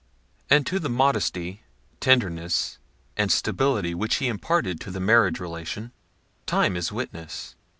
[0.49, 1.61] And to the modesty,
[1.99, 2.79] tenderness,
[3.17, 5.91] and stability which he imparted to the marriage relation,
[6.47, 7.53] time is witness.